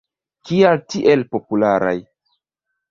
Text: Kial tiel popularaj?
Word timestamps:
Kial 0.51 0.81
tiel 0.93 1.23
popularaj? 1.37 1.95